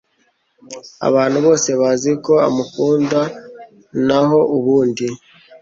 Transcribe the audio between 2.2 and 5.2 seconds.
ko amukunda naho ubundi.